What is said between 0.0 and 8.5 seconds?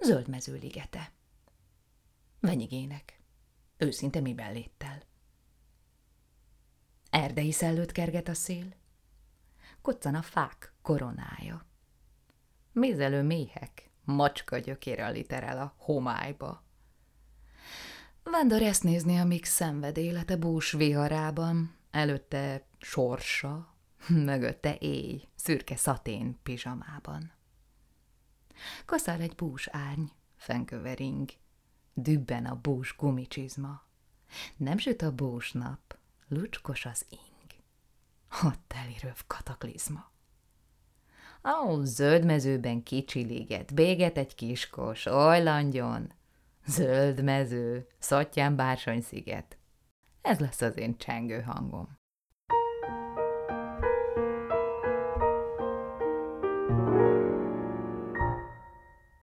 zöld mező ligete. Venyigének, őszinte miben léttel. Erdei szellőt kerget a